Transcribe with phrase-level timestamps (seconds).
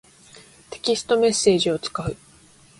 [0.71, 2.17] テキストメッセージを使う。